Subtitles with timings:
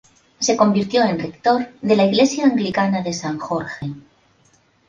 [0.39, 3.85] Se convirtió en rector de la iglesia anglicana de San Jorge.